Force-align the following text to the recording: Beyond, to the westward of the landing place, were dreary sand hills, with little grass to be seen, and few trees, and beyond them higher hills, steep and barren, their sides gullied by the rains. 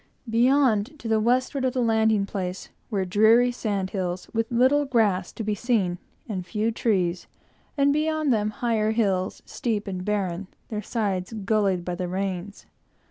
Beyond, 0.27 0.97
to 0.97 1.07
the 1.07 1.19
westward 1.19 1.63
of 1.63 1.73
the 1.73 1.81
landing 1.83 2.25
place, 2.25 2.69
were 2.89 3.05
dreary 3.05 3.51
sand 3.51 3.91
hills, 3.91 4.27
with 4.33 4.49
little 4.51 4.83
grass 4.83 5.31
to 5.33 5.43
be 5.43 5.53
seen, 5.53 5.99
and 6.27 6.43
few 6.43 6.71
trees, 6.71 7.27
and 7.77 7.93
beyond 7.93 8.33
them 8.33 8.49
higher 8.49 8.93
hills, 8.93 9.43
steep 9.45 9.87
and 9.87 10.03
barren, 10.03 10.47
their 10.69 10.81
sides 10.81 11.33
gullied 11.45 11.85
by 11.85 11.93
the 11.93 12.07
rains. 12.07 12.65